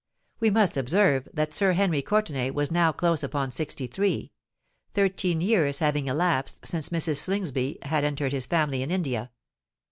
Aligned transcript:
We 0.39 0.49
must 0.49 0.77
observe 0.77 1.29
that 1.31 1.53
Sir 1.53 1.73
Henry 1.73 2.01
Courtenay 2.01 2.49
was 2.49 2.71
now 2.71 2.91
close 2.91 3.21
upon 3.21 3.51
sixty 3.51 3.85
three—thirteen 3.85 5.41
years 5.41 5.77
having 5.77 6.07
elapsed 6.07 6.65
since 6.65 6.89
Mrs. 6.89 7.17
Slingsby 7.17 7.77
had 7.83 8.03
entered 8.03 8.31
his 8.31 8.47
family 8.47 8.81
in 8.81 8.89
India. 8.89 9.29